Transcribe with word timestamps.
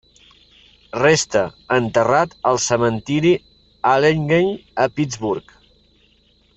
Resta 1.03 1.43
enterrat 1.75 2.33
al 2.53 2.57
cementiri 2.69 3.35
Allegheny, 3.95 4.49
a 4.87 4.91
Pittsburgh. 4.99 5.55